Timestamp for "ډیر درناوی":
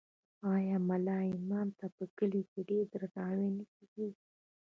2.69-3.49